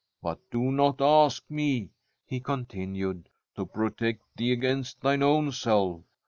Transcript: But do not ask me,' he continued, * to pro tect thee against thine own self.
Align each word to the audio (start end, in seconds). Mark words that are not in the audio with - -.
But 0.23 0.39
do 0.49 0.71
not 0.71 0.99
ask 0.99 1.43
me,' 1.47 1.91
he 2.25 2.39
continued, 2.39 3.29
* 3.41 3.55
to 3.55 3.67
pro 3.67 3.89
tect 3.91 4.21
thee 4.35 4.51
against 4.51 4.99
thine 5.01 5.21
own 5.21 5.51
self. 5.51 6.01